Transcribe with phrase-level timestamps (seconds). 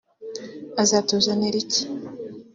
[0.81, 1.81] Azatuzanira iki